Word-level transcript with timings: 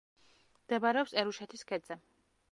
მდებარეობს 0.61 1.13
ერუშეთის 1.23 1.65
ქედზე. 1.73 1.99